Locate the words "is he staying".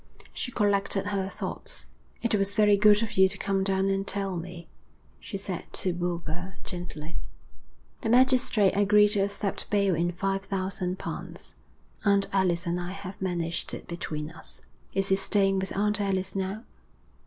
14.91-15.59